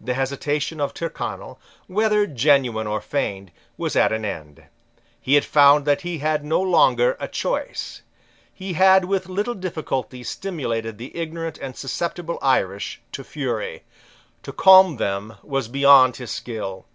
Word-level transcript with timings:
The 0.00 0.14
hesitation 0.14 0.80
of 0.80 0.94
Tyrconnel, 0.94 1.58
whether 1.88 2.24
genuine 2.24 2.86
or 2.86 3.00
feigned, 3.00 3.50
was 3.76 3.96
at 3.96 4.12
an 4.12 4.24
end. 4.24 4.62
He 5.20 5.34
had 5.34 5.44
found 5.44 5.86
that 5.86 6.02
he 6.02 6.18
had 6.18 6.44
no 6.44 6.62
longer 6.62 7.16
a 7.18 7.26
choice. 7.26 8.02
He 8.54 8.74
had 8.74 9.06
with 9.06 9.28
little 9.28 9.54
difficulty 9.54 10.22
stimulated 10.22 10.98
the 10.98 11.16
ignorant 11.16 11.58
and 11.58 11.76
susceptible 11.76 12.38
Irish 12.40 13.00
to 13.10 13.24
fury. 13.24 13.82
To 14.44 14.52
calm 14.52 14.98
them 14.98 15.34
was 15.42 15.66
beyond 15.66 16.14
his 16.18 16.30
skill. 16.30 16.86